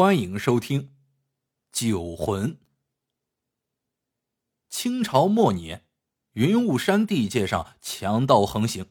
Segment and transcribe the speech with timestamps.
[0.00, 0.80] 欢迎收听
[1.70, 2.54] 《酒魂》。
[4.70, 5.84] 清朝末年，
[6.32, 8.86] 云雾山地界上强盗横行。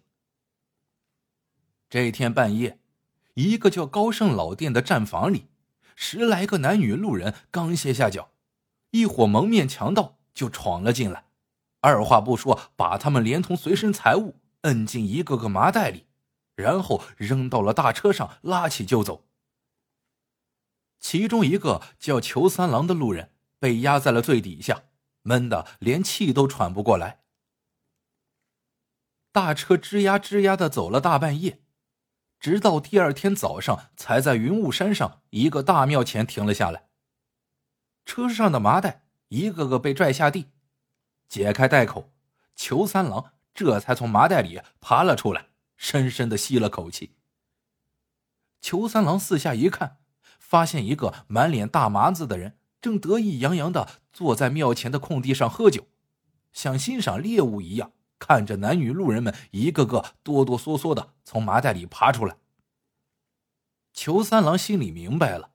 [1.90, 2.78] 这天半夜，
[3.34, 5.47] 一个叫高盛老店的站房里，
[5.96, 8.29] 十来个男女路人刚歇下脚，
[8.91, 11.26] 一伙蒙面强盗就闯了进来，
[11.79, 16.05] 二话不说，把他们连同随身财物摁进一个个麻袋里，
[16.53, 19.26] 然后扔到了大车上，拉起就走。
[20.99, 24.84] 其中一个叫裘三郎的路人被压在了最底下，
[25.22, 27.22] 闷得连气都喘不过来。
[29.31, 31.62] 大车吱呀吱呀的走了大半夜，
[32.39, 36.89] 直到第二天早上才在云雾山上一个大庙前停了下来。
[38.05, 40.47] 车上的麻袋一个个被拽下地，
[41.27, 42.11] 解开袋口，
[42.55, 47.16] 裘三郎这才从麻袋里爬了出来，深深的吸了口气。
[48.59, 49.98] 裘三郎四下一看。
[50.49, 55.86] 发现一个满脸大麻子的人正得意洋洋的坐在庙前的空地上喝酒，
[56.52, 62.38] 像欣赏猎物一样看着男女路人们一个个哆哆嗦嗦的从麻袋里爬出来。
[63.94, 65.52] 裘三郎心里明白了，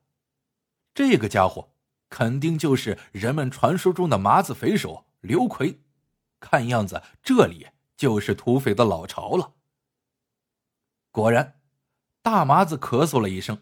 [0.95, 1.70] 这个家伙
[2.08, 5.81] 肯定就是人们传说中的麻子匪首刘奎，
[6.39, 9.55] 看样子这里就是土匪的老巢了。
[11.11, 11.58] 果然，
[12.23, 13.58] 大麻子咳嗽了一声。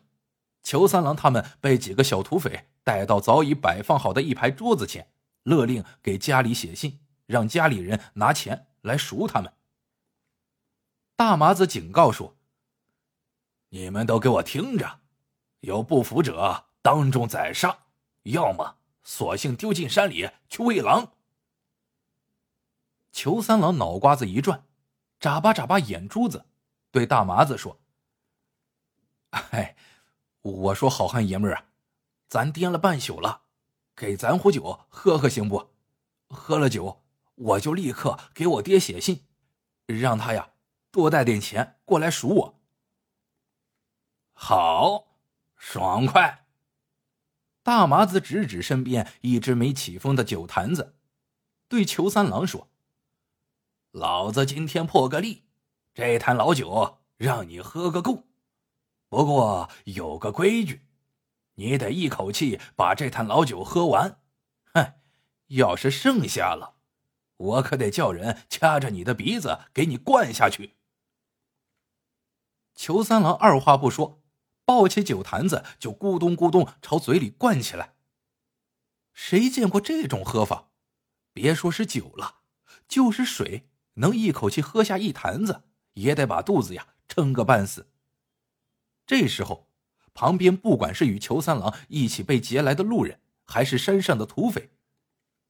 [0.62, 9.52] 裘三郎他们被几个小土匪带到早已摆放好的一排桌子前，勒令给家里写信，让家里人拿钱来赎他们。
[11.16, 12.36] 大麻子警告说
[13.70, 15.00] ：“你们都给我听着，
[15.60, 17.86] 有不服者当众宰杀，
[18.22, 21.12] 要么索性丢进山里去喂狼。”
[23.10, 24.64] 裘三郎脑瓜子一转，
[25.18, 26.46] 眨巴眨巴眼珠子，
[26.92, 27.80] 对大麻子说
[29.50, 29.77] ：“哎。”
[30.43, 31.67] 我说：“好汉爷们儿啊，
[32.29, 33.43] 咱颠了半宿了，
[33.95, 35.71] 给咱壶酒喝喝行不？
[36.29, 37.05] 喝了酒，
[37.37, 39.25] 我就立刻给我爹写信，
[39.86, 40.55] 让他呀
[40.91, 42.61] 多带点钱过来赎我。”
[44.35, 45.17] 好，
[45.57, 46.47] 爽快！
[47.63, 50.97] 大麻子指指身边一只没起风的酒坛子，
[51.69, 52.69] 对裘三郎说
[53.92, 55.45] ：“老子今天破个例，
[55.95, 58.25] 这坛老酒让你喝个够。”
[59.12, 60.86] 不过有个规矩，
[61.56, 64.23] 你得一口气把这坛老酒喝完。
[64.73, 64.95] 哼，
[65.48, 66.77] 要是剩下了，
[67.36, 70.78] 我可得叫人掐着你的鼻子给你灌下去。
[72.74, 74.22] 裘三郎二话不说，
[74.64, 77.96] 抱起酒坛子就咕咚咕咚朝嘴里灌起来。
[79.12, 80.70] 谁见过这种喝法？
[81.34, 82.36] 别说是酒了，
[82.89, 87.92] 就是水，能一口气喝下一坛子，也得把肚子呀撑个半死。
[89.12, 89.68] 这时候，
[90.14, 94.70] 旁边不管是与裘三郎一起被劫来的路人，还是山上的土匪，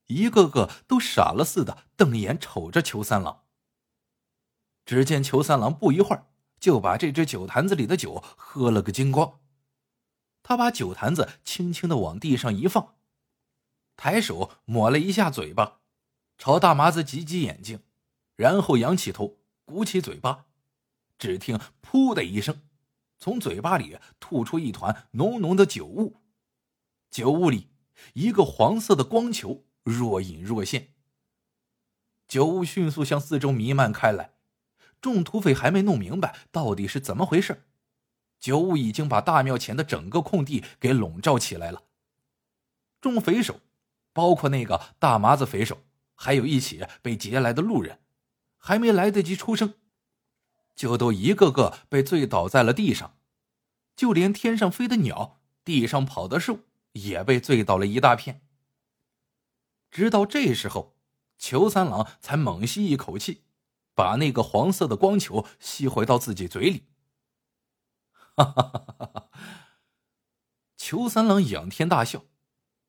[0.09, 3.45] 一个个都傻了似的瞪眼瞅着裘三郎。
[4.85, 6.27] 只见裘三郎不一会儿
[6.59, 9.39] 就把这只酒坛子里的酒喝了个精光，
[10.43, 12.97] 他把酒坛子轻轻的往地上一放，
[13.97, 15.79] 抬手抹了一下嘴巴，
[16.37, 17.85] 朝大麻子挤挤眼睛，
[18.35, 20.47] 然后仰起头，鼓起嘴巴，
[21.17, 22.61] 只听“噗”的一声。
[23.23, 26.17] 从嘴巴里吐出一团浓浓的酒雾，
[27.09, 27.69] 酒雾里
[28.15, 30.89] 一个黄色的光球若隐若现。
[32.27, 34.33] 酒雾迅速向四周弥漫开来，
[35.01, 37.63] 众土匪还没弄明白到底是怎么回事，
[38.41, 41.85] 酒雾已经把大庙前的整个空地给笼罩起来了。
[43.01, 43.61] 众匪首，
[44.13, 45.85] 包括那个大麻子匪首，
[46.17, 48.01] 还有一起被劫来的路人，
[48.59, 49.75] 还没来得及出声。
[50.75, 53.17] 就都一个个被醉倒在了地上，
[53.95, 56.61] 就连天上飞的鸟、地上跑的兽
[56.93, 58.47] 也被醉倒了一大片。
[59.91, 60.97] 直到这时候，
[61.39, 63.43] 裘三郎才猛吸一口气，
[63.95, 66.87] 把那个黄色的光球吸回到自己嘴里。
[68.35, 69.31] 哈哈哈哈哈！
[70.77, 72.25] 裘三郎仰天大笑，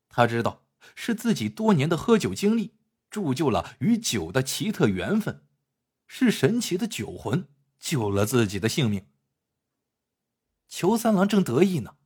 [0.08, 0.64] 他知道
[0.94, 2.74] 是自己多年的喝酒经历
[3.10, 5.46] 铸就了与酒的奇特缘分，
[6.06, 7.46] 是神奇的酒魂。
[7.84, 9.06] 救了自己的性命。
[10.66, 11.98] 裘三郎正得意呢，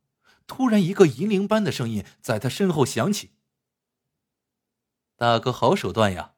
[0.48, 3.36] 突然一个银铃般的声音在他身后响起
[5.14, 6.34] ：“大哥好手段呀，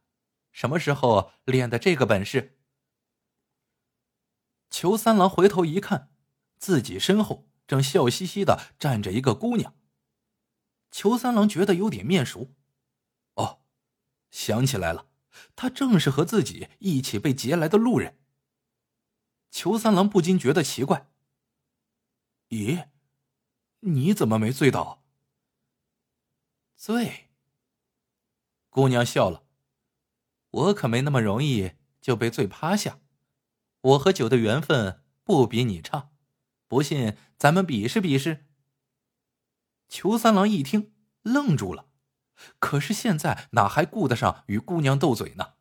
[0.52, 2.58] 什么时候练的这个本事？”
[4.68, 6.12] 裘三郎回头一看，
[6.58, 9.74] 自己身后正笑嘻嘻的站着一个姑娘。
[10.90, 12.52] 裘三郎觉得有点面熟，
[13.36, 13.62] 哦，
[14.30, 15.06] 想起来了，
[15.56, 18.18] 他正是和自己一起被劫来的路人。
[19.50, 21.08] 裘三郎不禁觉得奇怪
[22.50, 22.88] ：“咦，
[23.80, 25.04] 你怎么没醉倒？
[26.76, 27.28] 醉。
[28.68, 29.42] 姑娘笑了，
[30.50, 33.00] 我可没那么容易就被醉趴下，
[33.80, 36.10] 我和酒的缘分不比你差，
[36.68, 38.46] 不信咱们比试比试。
[39.88, 41.88] 裘三郎一听，愣住了，
[42.60, 45.54] 可是现在哪还顾得上与姑娘斗嘴呢？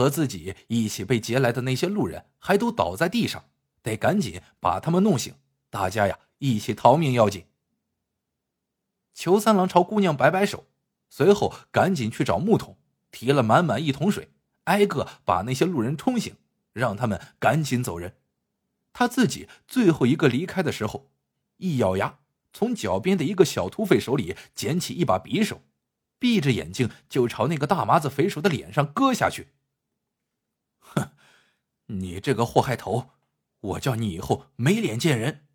[0.00, 3.50] 和自己一起被劫来的那些路人还都倒在地上，
[3.82, 5.34] 得赶紧把他们弄醒，
[5.68, 7.44] 大家呀一起逃命要紧。
[9.12, 10.64] 裘三郎朝姑娘摆摆手。
[11.10, 12.78] 随后，赶紧去找木桶，
[13.10, 14.30] 提了满满一桶水，
[14.64, 16.34] 挨个把那些路人冲醒，
[16.72, 18.14] 让他们赶紧走人。
[18.94, 21.10] 他自己最后一个离开的时候，
[21.58, 22.20] 一咬牙，
[22.54, 25.60] 从脚边的一个小土匪手里捡起一把匕首，
[26.18, 29.48] 闭着眼睛就朝那个大麻子匪首的脸上割下去。
[30.80, 31.12] 哼，
[31.86, 33.10] 你这个祸害头，
[33.60, 35.46] 我叫你以后没脸见人。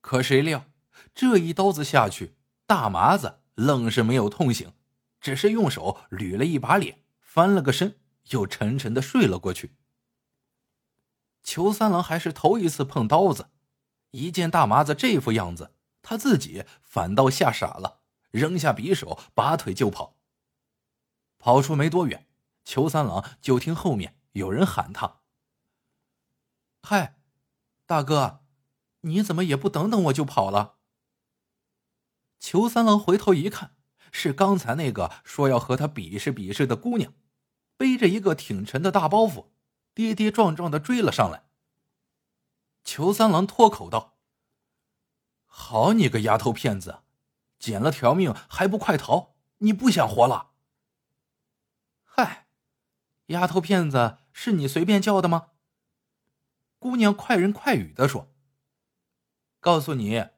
[0.00, 0.66] 可谁料，
[1.14, 2.36] 这一刀子下去，
[2.66, 3.40] 大麻子。
[3.54, 4.72] 愣是没有痛醒，
[5.20, 8.00] 只是用手捋了一把脸，翻了个身，
[8.30, 9.76] 又沉沉的睡了过去。
[11.42, 13.50] 裘三郎还是头一次碰刀子，
[14.12, 18.00] 一见大麻子这副样子，他自己反倒吓傻了，
[18.30, 20.16] 扔下匕首，拔腿就跑。
[21.38, 22.26] 跑出没多远，
[22.64, 25.20] 裘三郎就听后面有人喊他
[26.82, 27.16] ：“嗨，
[27.86, 28.40] 大哥，
[29.00, 30.76] 你怎么也不等等我就跑了？”
[32.40, 33.76] 裘三郎回头一看，
[34.10, 37.12] 是刚才那个说要和他比试比试的姑娘，
[37.76, 39.46] 背着一个挺沉的大包袱，
[39.94, 41.44] 跌跌撞撞的追了上来。
[42.84, 44.16] 裘三郎脱口道
[45.46, 47.02] ：“好你个丫头片子，
[47.58, 49.34] 捡了条命还不快逃？
[49.58, 50.50] 你不想活了？”“，
[53.32, 55.48] 丫头片子是你随便叫的吗？”
[56.78, 58.32] 姑娘快人快语的说
[59.60, 60.28] ：“告诉你，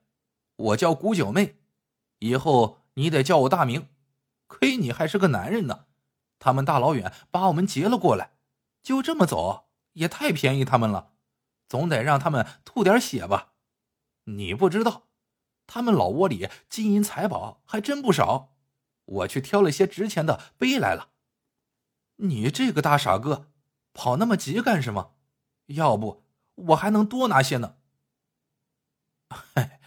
[0.56, 1.61] 我叫古九妹。”
[2.20, 3.88] 以后你得叫我大名，
[4.46, 5.87] 亏你还是个男人呢。
[6.38, 8.32] 他们大老远把我们劫了过来，
[8.82, 11.12] 就这么走也太便宜他们了，
[11.69, 13.52] 总得让他们吐点血吧？
[14.25, 15.08] 你不知道，
[15.67, 18.55] 他们老窝里金银财宝还真不少，
[19.05, 21.13] 我去挑了些值钱的背来了。
[22.16, 23.50] 你这个大傻哥，
[23.93, 25.14] 跑那么急干什么？
[25.66, 26.25] 要不
[26.55, 27.76] 我还能多拿些呢。
[29.31, 29.81] 嗨，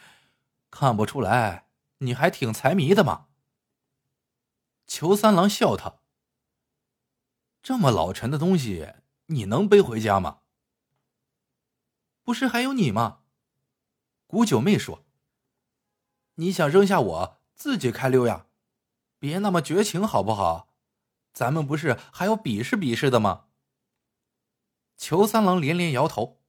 [0.69, 1.67] 看不出来。
[1.99, 3.27] 你还挺财迷的嘛？
[4.85, 5.99] 裘三郎笑他
[7.63, 8.93] ：“这么老沉的东西，
[9.27, 10.41] 你能背回家吗？”
[12.23, 13.21] 不是还有你吗？
[14.27, 15.05] 古九妹说
[16.35, 18.45] ：“你想扔下我自己开溜呀？
[19.17, 20.66] 别那么绝情好不好？
[21.37, 23.45] 咱们不是还要比试比试的吗？”
[24.97, 26.41] 裘三郎连连摇头：“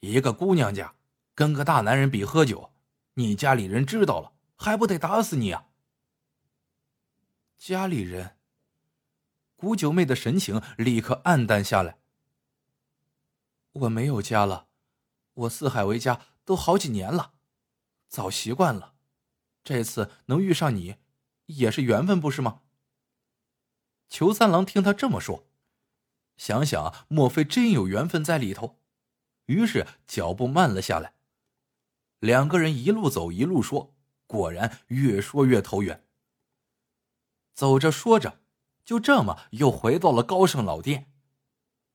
[0.00, 0.96] 一个姑娘家
[1.36, 2.72] 跟个大男人比喝酒。”
[3.14, 5.66] 你家里人知道了，还不得打死你啊！
[7.58, 8.38] 家里人，
[9.56, 11.98] 古九妹的神情立刻暗淡下来。
[13.72, 14.68] 我没有家了，
[15.34, 17.34] 我四海为家都好几年了，
[18.08, 18.94] 早习惯了。
[19.62, 20.96] 这次能遇上你，
[21.46, 22.62] 也是缘分，不是吗？
[24.10, 25.46] 裘三郎听他这么说，
[26.36, 28.76] 想想莫非真有缘分在里头，
[29.46, 31.14] 于是脚步慢了下来。
[32.18, 33.94] 两个人一路走一路说，
[34.26, 36.04] 果然越说越投缘。
[37.54, 38.40] 走着说着，
[38.84, 41.12] 就这么又回到了高盛老店。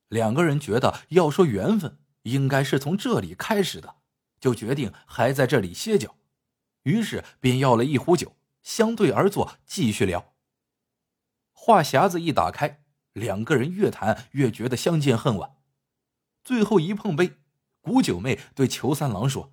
[0.07, 3.97] 两个人觉得要说缘分，应该是从这里开始的，
[4.39, 6.15] 就决定还在这里歇脚。
[6.83, 10.34] 于是便要了一壶酒，相对而坐，继续聊。
[11.65, 15.55] 话匣子一打开，两个人越谈越觉得相见恨晚。
[16.43, 17.39] 最后一碰杯，
[17.81, 19.51] 古九妹对裘三郎说。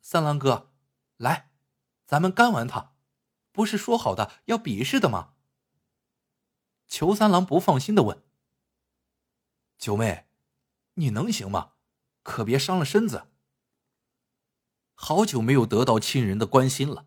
[0.00, 0.72] 三郎哥，
[1.16, 1.52] 来，
[2.04, 2.96] 咱们干完他，
[3.52, 5.34] 不是说好的要比试的吗？
[6.88, 8.20] 裘三郎不放心的问
[9.78, 10.26] ：“九妹，
[10.94, 11.74] 你能行吗？
[12.24, 13.28] 可别伤了身子。”
[14.96, 17.06] 好久没有得到亲人的关心了，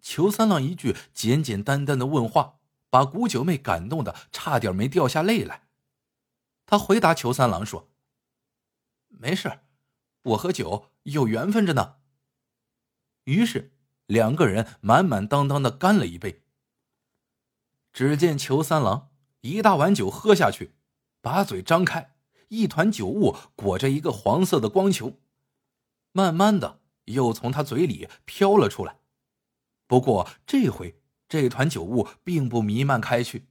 [0.00, 2.60] 裘三郎一句简简单单的问话，
[2.92, 5.62] 把古九妹感动的差点没掉下泪来。
[6.66, 7.88] 他回答裘三郎说
[9.08, 9.60] ：“没事，
[10.24, 11.96] 我和酒有缘分着呢。”
[13.24, 13.72] 于是，
[14.04, 16.42] 两个人满满当当的干了一杯。
[17.94, 19.08] 只见裘三郎
[19.40, 20.74] 一大碗酒喝下去，
[21.22, 22.14] 把嘴张开，
[22.48, 25.18] 一团酒雾裹着一个黄色的光球，
[26.12, 28.98] 慢慢的又从他嘴里飘了出来。
[29.86, 31.00] 不过这回
[31.32, 33.46] 这团酒雾并不弥漫开去，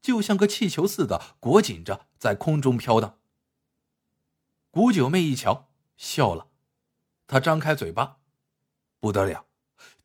[0.00, 3.18] 就像个气球似的裹紧着在空中飘荡。
[4.70, 6.46] 古九妹一瞧，笑了，
[7.26, 8.20] 她张开嘴巴。
[9.00, 9.44] 不得了，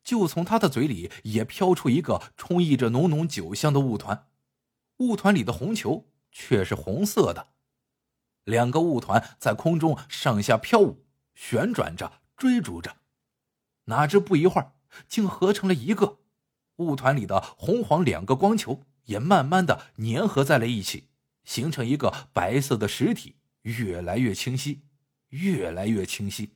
[0.04, 4.28] 就从她的嘴里也飘出一个充溢着浓浓酒香的雾团，
[4.98, 7.54] 雾团里的红球却是红色的。
[8.44, 12.98] 两个雾团在空中上下飘舞，旋转着，追逐着。
[13.84, 14.74] 哪知不一会儿，
[15.08, 16.18] 竟合成了一个。
[16.76, 21.08] 雾团里的红黄两个光球也慢慢的粘合在了一起，
[21.44, 24.82] 形成一个白色的实体，越来越清晰，
[25.28, 26.54] 越来越清晰。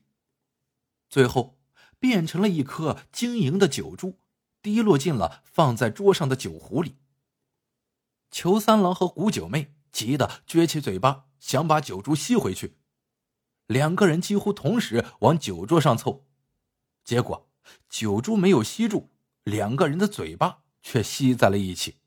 [1.09, 1.57] 最后。
[2.01, 4.19] 变成了一颗晶莹的酒珠，
[4.63, 6.97] 滴落进了放在桌上的酒壶里。
[8.31, 12.79] 裘三郎和古九妹急得撅起嘴巴，想把酒珠吸回去。
[13.67, 16.25] 两个人几乎同时往酒桌上凑，
[17.05, 17.51] 结果
[17.91, 19.10] 酒珠没有吸住，
[19.45, 21.99] 两个人的嘴巴却吸在了一起。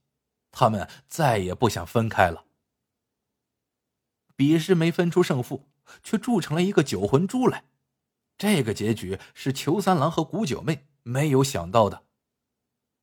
[0.51, 2.45] 他们再也不想分开了。
[4.35, 5.69] 比试没分出胜负，
[6.03, 7.65] 却铸成了一个九魂珠来。
[8.37, 12.05] 这个结局是裘三郎和古九妹没有想到的。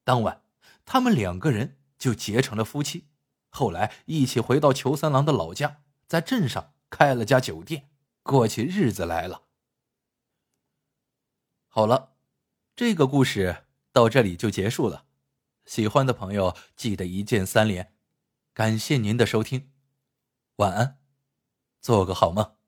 [0.04, 0.42] 当晚，
[0.84, 3.08] 他们两个人就结成了夫妻，
[3.48, 7.90] 后来一起回到裘三郎的老家，在镇上开了家酒店，
[8.22, 9.42] 过起日子来了。
[11.68, 12.16] 好了，
[12.74, 15.06] 这个故事到这里就结束了。
[15.64, 17.94] 喜欢的朋友记得一键三连，
[18.52, 19.70] 感谢您的收听，
[20.56, 20.98] 晚安，
[21.80, 22.59] 做个好梦。